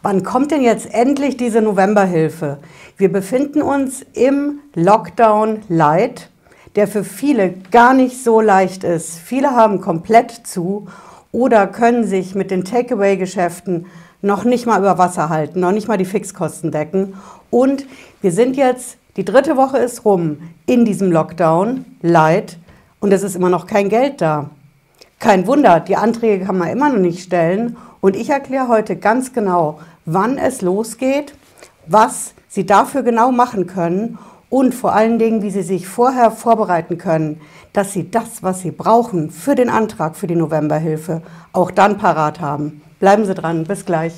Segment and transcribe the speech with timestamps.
[0.00, 2.58] Wann kommt denn jetzt endlich diese Novemberhilfe?
[2.96, 6.30] Wir befinden uns im Lockdown Light,
[6.76, 9.18] der für viele gar nicht so leicht ist.
[9.18, 10.86] Viele haben komplett zu
[11.32, 13.86] oder können sich mit den Takeaway-Geschäften
[14.22, 17.14] noch nicht mal über Wasser halten, noch nicht mal die Fixkosten decken.
[17.50, 17.84] Und
[18.20, 22.56] wir sind jetzt, die dritte Woche ist rum in diesem Lockdown Light
[23.00, 24.50] und es ist immer noch kein Geld da.
[25.18, 27.76] Kein Wunder, die Anträge kann man immer noch nicht stellen.
[28.00, 31.34] Und ich erkläre heute ganz genau, wann es losgeht,
[31.86, 36.98] was Sie dafür genau machen können und vor allen Dingen, wie Sie sich vorher vorbereiten
[36.98, 37.40] können,
[37.72, 42.40] dass Sie das, was Sie brauchen für den Antrag für die Novemberhilfe, auch dann parat
[42.40, 42.80] haben.
[43.00, 44.14] Bleiben Sie dran, bis gleich.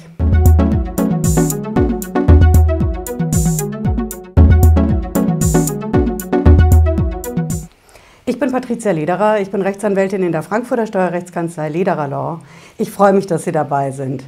[8.51, 12.41] Bin Patricia Lederer, ich bin Rechtsanwältin in der Frankfurter Steuerrechtskanzlei Lederer Law.
[12.79, 14.25] Ich freue mich, dass Sie dabei sind.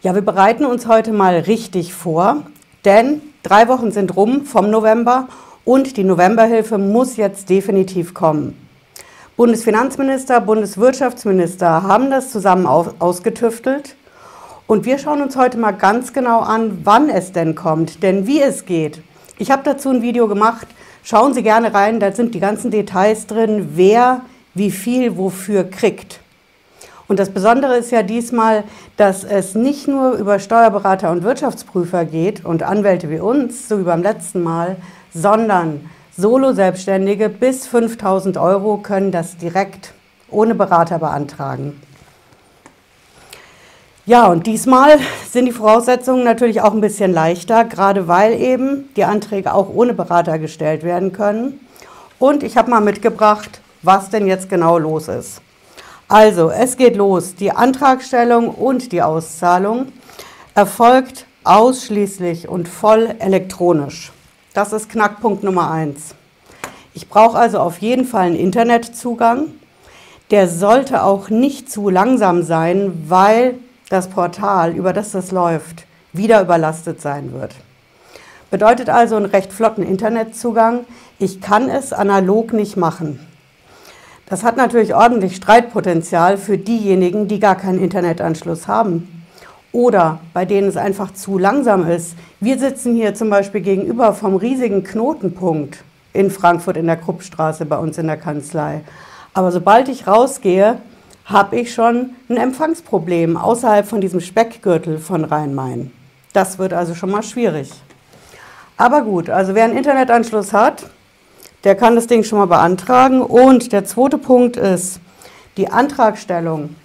[0.00, 2.44] Ja, wir bereiten uns heute mal richtig vor,
[2.84, 5.26] denn drei Wochen sind rum vom November
[5.64, 8.56] und die Novemberhilfe muss jetzt definitiv kommen.
[9.36, 13.96] Bundesfinanzminister, Bundeswirtschaftsminister haben das zusammen ausgetüftelt.
[14.68, 18.40] Und wir schauen uns heute mal ganz genau an, wann es denn kommt, denn wie
[18.40, 19.02] es geht.
[19.36, 20.68] Ich habe dazu ein Video gemacht.
[21.06, 24.22] Schauen Sie gerne rein, da sind die ganzen Details drin, wer
[24.54, 26.20] wie viel wofür kriegt.
[27.08, 28.64] Und das Besondere ist ja diesmal,
[28.96, 33.82] dass es nicht nur über Steuerberater und Wirtschaftsprüfer geht und Anwälte wie uns, so wie
[33.82, 34.76] beim letzten Mal,
[35.12, 39.92] sondern Solo-Selbstständige bis 5000 Euro können das direkt
[40.30, 41.78] ohne Berater beantragen.
[44.06, 44.98] Ja, und diesmal
[45.30, 49.94] sind die Voraussetzungen natürlich auch ein bisschen leichter, gerade weil eben die Anträge auch ohne
[49.94, 51.58] Berater gestellt werden können.
[52.18, 55.40] Und ich habe mal mitgebracht, was denn jetzt genau los ist.
[56.06, 57.34] Also, es geht los.
[57.34, 59.86] Die Antragstellung und die Auszahlung
[60.54, 64.12] erfolgt ausschließlich und voll elektronisch.
[64.52, 66.14] Das ist Knackpunkt Nummer eins.
[66.92, 69.46] Ich brauche also auf jeden Fall einen Internetzugang.
[70.30, 73.54] Der sollte auch nicht zu langsam sein, weil
[73.88, 77.54] das Portal, über das das läuft, wieder überlastet sein wird.
[78.50, 80.86] Bedeutet also einen recht flotten Internetzugang.
[81.18, 83.18] Ich kann es analog nicht machen.
[84.26, 89.26] Das hat natürlich ordentlich Streitpotenzial für diejenigen, die gar keinen Internetanschluss haben
[89.74, 92.14] oder bei denen es einfach zu langsam ist.
[92.40, 97.76] Wir sitzen hier zum Beispiel gegenüber vom riesigen Knotenpunkt in Frankfurt in der Kruppstraße bei
[97.76, 98.82] uns in der Kanzlei.
[99.34, 100.78] Aber sobald ich rausgehe,
[101.24, 105.90] habe ich schon ein Empfangsproblem außerhalb von diesem Speckgürtel von Rhein-Main.
[106.32, 107.70] Das wird also schon mal schwierig.
[108.76, 110.84] Aber gut, also wer einen Internetanschluss hat,
[111.62, 113.22] der kann das Ding schon mal beantragen.
[113.22, 115.00] Und der zweite Punkt ist
[115.56, 116.76] die Antragstellung.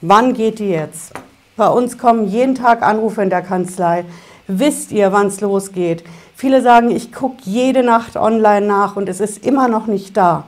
[0.00, 1.12] Wann geht die jetzt?
[1.56, 4.04] Bei uns kommen jeden Tag Anrufe in der Kanzlei.
[4.48, 6.04] Wisst ihr, wann es losgeht?
[6.34, 10.44] Viele sagen, ich gucke jede Nacht online nach und es ist immer noch nicht da.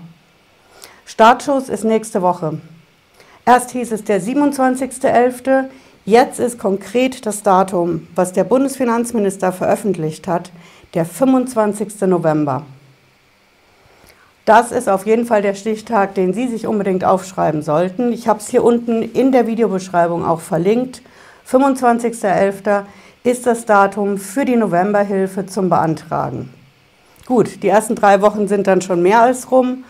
[1.06, 2.58] Startschuss ist nächste Woche.
[3.48, 5.70] Erst hieß es der 27.11.,
[6.04, 10.50] jetzt ist konkret das Datum, was der Bundesfinanzminister veröffentlicht hat,
[10.92, 12.02] der 25.
[12.02, 12.64] November.
[14.44, 18.12] Das ist auf jeden Fall der Stichtag, den Sie sich unbedingt aufschreiben sollten.
[18.12, 21.00] Ich habe es hier unten in der Videobeschreibung auch verlinkt.
[21.50, 22.82] 25.11.
[23.24, 26.52] ist das Datum für die Novemberhilfe zum Beantragen.
[27.24, 29.84] Gut, die ersten drei Wochen sind dann schon mehr als rum,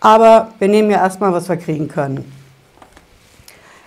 [0.00, 2.43] aber wir nehmen ja erstmal, was wir kriegen können.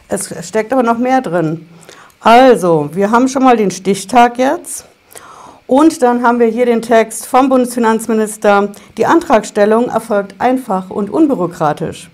[0.09, 1.68] Es steckt aber noch mehr drin.
[2.19, 4.85] Also, wir haben schon mal den Stichtag jetzt.
[5.68, 8.72] Und dann haben wir hier den Text vom Bundesfinanzminister.
[8.97, 12.09] Die Antragstellung erfolgt einfach und unbürokratisch.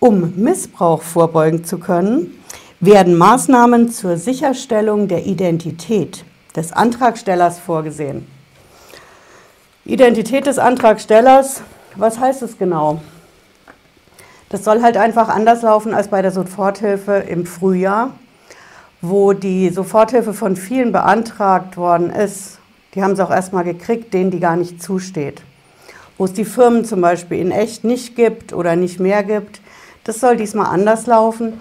[0.00, 2.42] Um Missbrauch vorbeugen zu können,
[2.80, 6.24] werden Maßnahmen zur Sicherstellung der Identität
[6.56, 8.26] des Antragstellers vorgesehen.
[9.84, 11.62] Identität des Antragstellers,
[11.96, 13.00] was heißt es genau?
[14.48, 18.12] Das soll halt einfach anders laufen als bei der Soforthilfe im Frühjahr,
[19.02, 22.58] wo die Soforthilfe von vielen beantragt worden ist
[22.94, 25.42] die haben es auch erstmal gekriegt, denen die gar nicht zusteht.
[26.16, 29.60] Wo es die Firmen zum Beispiel in echt nicht gibt oder nicht mehr gibt.
[30.04, 31.60] Das soll diesmal anders laufen.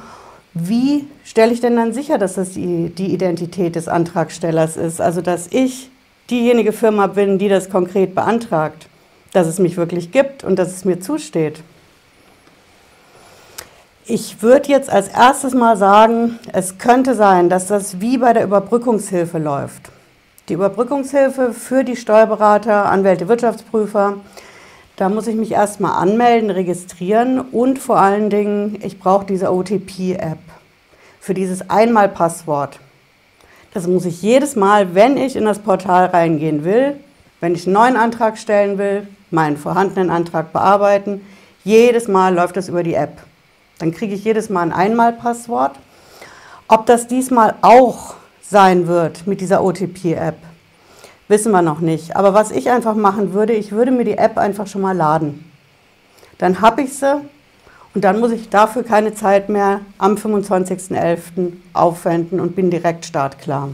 [0.54, 5.00] Wie stelle ich denn dann sicher, dass das die Identität des Antragstellers ist?
[5.00, 5.92] Also, dass ich
[6.30, 8.88] diejenige Firma bin, die das konkret beantragt,
[9.34, 11.62] dass es mich wirklich gibt und dass es mir zusteht.
[14.10, 18.46] Ich würde jetzt als erstes mal sagen, es könnte sein, dass das wie bei der
[18.46, 19.92] Überbrückungshilfe läuft.
[20.48, 24.14] Die Überbrückungshilfe für die Steuerberater, Anwälte, Wirtschaftsprüfer.
[24.96, 30.40] Da muss ich mich erstmal anmelden, registrieren und vor allen Dingen, ich brauche diese OTP-App
[31.20, 32.80] für dieses Einmalpasswort.
[33.74, 36.96] Das muss ich jedes Mal, wenn ich in das Portal reingehen will,
[37.42, 41.20] wenn ich einen neuen Antrag stellen will, meinen vorhandenen Antrag bearbeiten,
[41.66, 43.27] jedes Mal läuft das über die App.
[43.80, 45.78] Dann kriege ich jedes Mal ein Einmalpasswort.
[46.68, 50.38] Ob das diesmal auch sein wird mit dieser OTP-App,
[51.28, 52.16] wissen wir noch nicht.
[52.16, 55.50] Aber was ich einfach machen würde, ich würde mir die App einfach schon mal laden.
[56.38, 57.22] Dann habe ich sie
[57.94, 61.54] und dann muss ich dafür keine Zeit mehr am 25.11.
[61.74, 63.70] aufwenden und bin direkt startklar.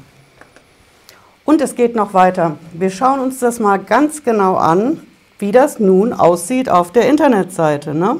[1.45, 2.57] Und es geht noch weiter.
[2.71, 5.01] Wir schauen uns das mal ganz genau an,
[5.39, 7.93] wie das nun aussieht auf der Internetseite.
[7.93, 8.17] Ne?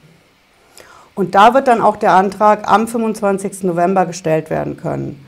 [1.15, 3.63] Und da wird dann auch der Antrag am 25.
[3.63, 5.24] November gestellt werden können.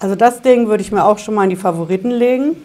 [0.00, 2.64] Also das Ding würde ich mir auch schon mal in die Favoriten legen.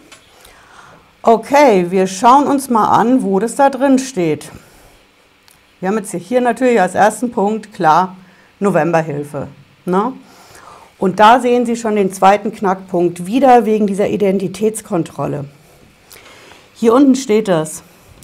[1.20, 4.50] Okay, wir schauen uns mal an, wo das da drin steht.
[5.78, 8.16] Wir haben jetzt hier natürlich als ersten Punkt klar
[8.58, 9.48] Novemberhilfe.
[9.84, 10.14] Ne?
[10.96, 15.44] Und da sehen Sie schon den zweiten Knackpunkt, wieder wegen dieser Identitätskontrolle.
[16.72, 17.82] Hier unten steht das.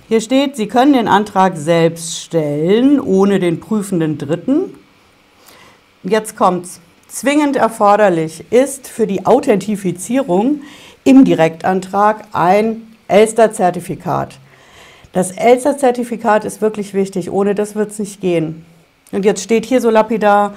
[0.09, 4.75] Hier steht, Sie können den Antrag selbst stellen, ohne den prüfenden Dritten.
[6.03, 6.81] Jetzt kommt's.
[7.13, 10.63] Zwingend erforderlich ist für die Authentifizierung
[11.05, 14.39] im Direktantrag ein Elster-Zertifikat.
[15.13, 18.65] Das Elster-Zertifikat ist wirklich wichtig, ohne das wird es nicht gehen.
[19.13, 20.55] Und jetzt steht hier so lapidar,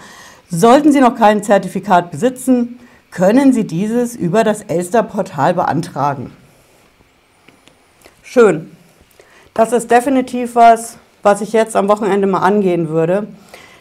[0.49, 2.79] sollten Sie noch kein Zertifikat besitzen,
[3.11, 6.31] können Sie dieses über das Elster-Portal beantragen.
[8.23, 8.71] Schön.
[9.53, 13.27] Das ist definitiv was, was ich jetzt am Wochenende mal angehen würde.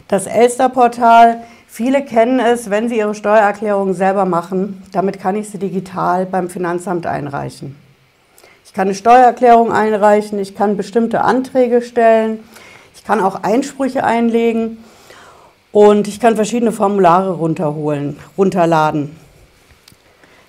[0.09, 1.41] Das Elster-Portal
[1.75, 4.81] Viele kennen es, wenn sie ihre Steuererklärung selber machen.
[4.93, 7.75] Damit kann ich sie digital beim Finanzamt einreichen.
[8.63, 12.39] Ich kann eine Steuererklärung einreichen, ich kann bestimmte Anträge stellen,
[12.95, 14.77] ich kann auch Einsprüche einlegen
[15.73, 19.13] und ich kann verschiedene Formulare runterholen, runterladen.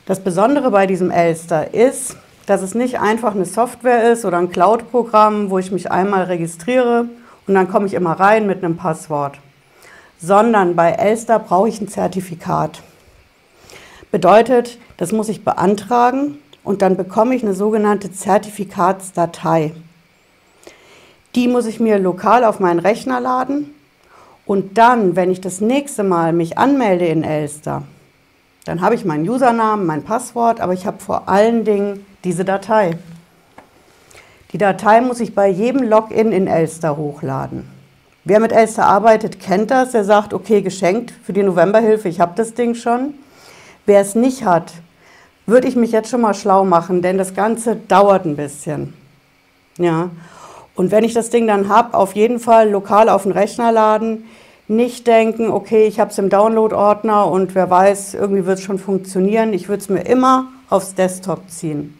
[0.06, 4.52] Das Besondere bei diesem Elster ist, dass es nicht einfach eine Software ist oder ein
[4.52, 7.06] Cloud-Programm, wo ich mich einmal registriere
[7.48, 9.40] und dann komme ich immer rein mit einem Passwort
[10.18, 12.82] sondern bei Elster brauche ich ein Zertifikat.
[14.10, 19.72] Bedeutet, das muss ich beantragen und dann bekomme ich eine sogenannte Zertifikatsdatei.
[21.34, 23.74] Die muss ich mir lokal auf meinen Rechner laden
[24.46, 27.82] und dann, wenn ich das nächste Mal mich anmelde in Elster,
[28.64, 32.96] dann habe ich meinen Usernamen, mein Passwort, aber ich habe vor allen Dingen diese Datei.
[34.52, 37.75] Die Datei muss ich bei jedem Login in Elster hochladen.
[38.28, 39.94] Wer mit Elster arbeitet, kennt das.
[39.94, 43.14] Er sagt, okay, geschenkt für die Novemberhilfe, ich habe das Ding schon.
[43.86, 44.72] Wer es nicht hat,
[45.46, 48.94] würde ich mich jetzt schon mal schlau machen, denn das Ganze dauert ein bisschen.
[49.78, 50.10] Ja.
[50.74, 54.24] Und wenn ich das Ding dann habe, auf jeden Fall lokal auf den Rechner laden,
[54.66, 58.80] nicht denken, okay, ich habe es im Download-Ordner und wer weiß, irgendwie wird es schon
[58.80, 59.52] funktionieren.
[59.52, 61.96] Ich würde es mir immer aufs Desktop ziehen.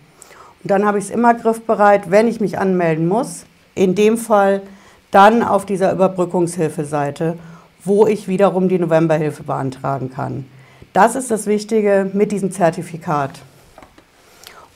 [0.64, 3.46] Und dann habe ich es immer griffbereit, wenn ich mich anmelden muss.
[3.76, 4.62] In dem Fall
[5.10, 7.39] dann auf dieser Überbrückungshilfeseite,
[7.84, 10.46] wo ich wiederum die Novemberhilfe beantragen kann.
[10.93, 13.31] Das ist das Wichtige mit diesem Zertifikat.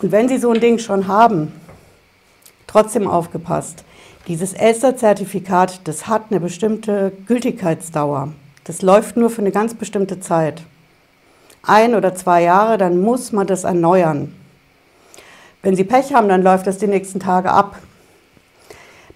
[0.01, 1.53] Und wenn Sie so ein Ding schon haben,
[2.67, 3.85] trotzdem aufgepasst.
[4.29, 8.33] Dieses Elster-Zertifikat, das hat eine bestimmte Gültigkeitsdauer.
[8.65, 10.63] Das läuft nur für eine ganz bestimmte Zeit.
[11.63, 14.35] Ein oder zwei Jahre, dann muss man das erneuern.
[15.63, 17.77] Wenn Sie Pech haben, dann läuft das die nächsten Tage ab.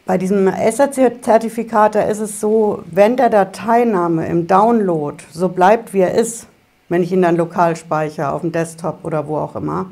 [0.07, 6.01] Bei diesem ESSA-Zertifikat, da ist es so, wenn der Dateiname im Download so bleibt, wie
[6.01, 6.47] er ist,
[6.91, 9.87] wenn ich ihn dann lokal speichere, auf dem Desktop oder wo auch immer,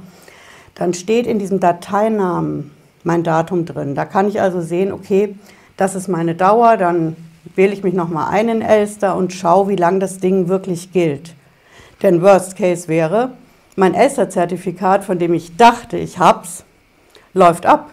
[0.75, 2.73] dann steht in diesem Dateinamen
[3.05, 3.95] mein Datum drin.
[3.95, 5.35] Da kann ich also sehen, okay,
[5.79, 7.17] das ist meine Dauer, dann
[7.55, 11.35] wähle ich mich nochmal ein in Elster und schaue, wie lange das Ding wirklich gilt.
[12.03, 13.31] Denn Worst Case wäre,
[13.77, 16.65] mein Elster-Zertifikat, von dem ich dachte, ich hab's,
[17.33, 17.92] läuft ab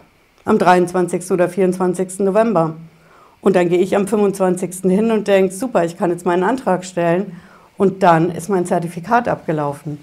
[0.49, 1.29] am 23.
[1.29, 2.21] oder 24.
[2.21, 2.73] November.
[3.39, 4.81] Und dann gehe ich am 25.
[4.91, 7.39] hin und denke, super, ich kann jetzt meinen Antrag stellen.
[7.77, 9.99] Und dann ist mein Zertifikat abgelaufen.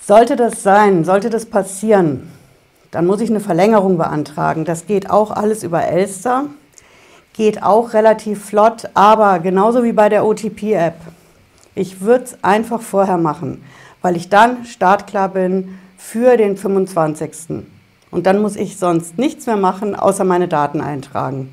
[0.00, 2.30] Sollte das sein, sollte das passieren,
[2.92, 4.64] dann muss ich eine Verlängerung beantragen.
[4.64, 6.44] Das geht auch alles über Elster,
[7.32, 11.00] geht auch relativ flott, aber genauso wie bei der OTP-App.
[11.74, 13.64] Ich würde es einfach vorher machen,
[14.00, 17.66] weil ich dann startklar bin für den 25.
[18.10, 21.50] Und dann muss ich sonst nichts mehr machen, außer meine Daten eintragen.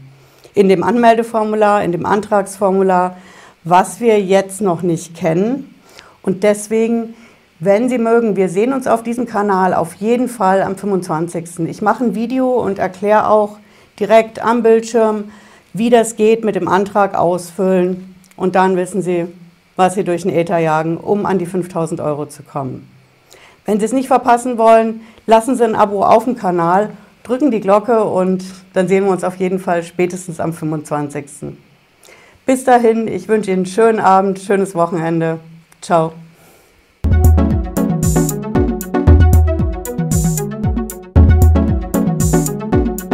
[0.54, 3.18] In dem Anmeldeformular, in dem Antragsformular,
[3.64, 5.76] was wir jetzt noch nicht kennen.
[6.22, 7.14] Und deswegen,
[7.60, 11.68] wenn Sie mögen, wir sehen uns auf diesem Kanal auf jeden Fall am 25.
[11.68, 13.58] Ich mache ein Video und erkläre auch
[14.00, 15.26] direkt am Bildschirm,
[15.74, 18.16] wie das geht mit dem Antrag ausfüllen.
[18.38, 19.28] Und dann wissen Sie,
[19.76, 22.88] was Sie durch den Äther jagen, um an die 5000 Euro zu kommen.
[23.66, 26.92] Wenn Sie es nicht verpassen wollen, lassen Sie ein Abo auf dem Kanal,
[27.24, 28.44] drücken die Glocke und
[28.74, 31.58] dann sehen wir uns auf jeden Fall spätestens am 25.
[32.46, 35.40] Bis dahin, ich wünsche Ihnen einen schönen Abend, schönes Wochenende.
[35.82, 36.14] Ciao.